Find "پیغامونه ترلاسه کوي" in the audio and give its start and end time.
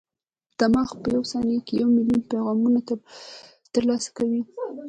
2.31-4.41